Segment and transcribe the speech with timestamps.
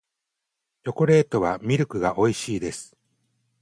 [0.83, 2.97] チョコレートはミルクが美味しいです